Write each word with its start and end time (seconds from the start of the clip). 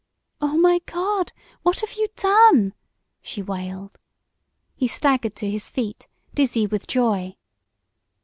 "Oh, 0.41 0.57
my 0.57 0.81
God! 0.87 1.31
What 1.61 1.81
have 1.81 1.93
you 1.93 2.07
done?" 2.15 2.73
she 3.21 3.43
wailed. 3.43 3.99
He 4.75 4.87
staggered 4.87 5.35
to 5.35 5.47
his 5.47 5.69
feet, 5.69 6.07
dizzy 6.33 6.65
with 6.65 6.87
joy. 6.87 7.35